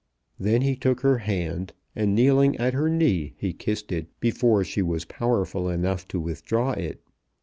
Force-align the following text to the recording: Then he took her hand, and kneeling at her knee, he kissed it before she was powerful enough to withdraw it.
Then 0.39 0.63
he 0.63 0.75
took 0.75 1.01
her 1.01 1.19
hand, 1.19 1.73
and 1.95 2.15
kneeling 2.15 2.57
at 2.57 2.73
her 2.73 2.89
knee, 2.89 3.35
he 3.37 3.53
kissed 3.53 3.91
it 3.91 4.07
before 4.19 4.63
she 4.63 4.81
was 4.81 5.05
powerful 5.05 5.69
enough 5.69 6.07
to 6.07 6.19
withdraw 6.19 6.71
it. 6.71 7.03